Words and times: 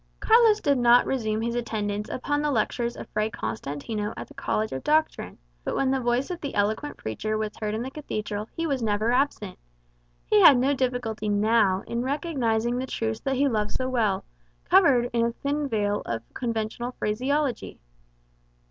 Carlos 0.19 0.59
did 0.59 0.79
not 0.79 1.05
resume 1.05 1.41
his 1.43 1.53
attendance 1.53 2.09
upon 2.09 2.41
the 2.41 2.49
lectures 2.49 2.95
of 2.97 3.07
Fray 3.09 3.29
Constantino 3.29 4.15
at 4.17 4.25
the 4.27 4.33
College 4.33 4.71
of 4.71 4.83
Doctrine; 4.83 5.37
but 5.63 5.75
when 5.75 5.91
the 5.91 5.99
voice 5.99 6.31
of 6.31 6.41
the 6.41 6.55
eloquent 6.55 6.97
preacher 6.97 7.37
was 7.37 7.55
heard 7.57 7.75
in 7.75 7.83
the 7.83 7.91
cathedral, 7.91 8.49
he 8.57 8.65
was 8.65 8.81
never 8.81 9.11
absent. 9.11 9.59
He 10.25 10.41
had 10.41 10.57
no 10.57 10.73
difficulty 10.73 11.29
now 11.29 11.83
in 11.85 12.01
recognizing 12.01 12.79
the 12.79 12.87
truths 12.87 13.19
that 13.19 13.35
he 13.35 13.47
loved 13.47 13.73
so 13.73 13.87
well, 13.89 14.23
covered 14.63 15.03
with 15.13 15.23
a 15.23 15.33
thin 15.33 15.67
veil 15.69 16.01
of 16.07 16.23
conventional 16.33 16.93
phraseology. 16.93 17.79